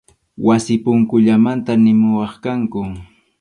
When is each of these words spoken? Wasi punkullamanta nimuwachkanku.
Wasi 0.45 0.73
punkullamanta 0.83 1.71
nimuwachkanku. 1.83 2.81